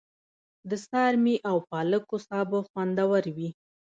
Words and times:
د 0.69 0.71
څارمي 0.87 1.35
او 1.49 1.57
پالکو 1.69 2.15
سابه 2.27 2.59
خوندور 2.69 3.23
وي. 3.35 3.49